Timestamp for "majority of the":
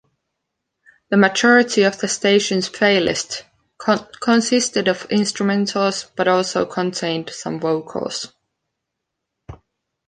1.17-2.07